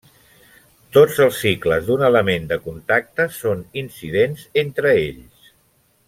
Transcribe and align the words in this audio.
Tots 0.95 1.19
els 1.25 1.35
cicles 1.41 1.83
d'un 1.89 2.05
element 2.09 2.47
de 2.53 2.57
contacte 2.69 3.27
són 3.39 3.61
incidents 3.85 4.47
entre 4.67 4.95
ells. 5.03 5.51